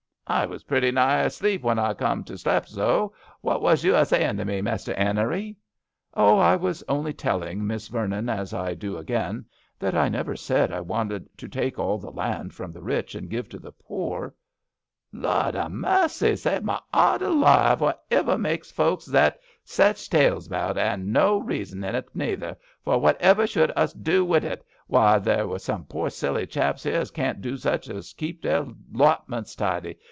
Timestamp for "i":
0.27-0.45, 1.77-1.93, 6.37-6.55, 8.53-8.73, 9.93-10.07, 10.71-10.79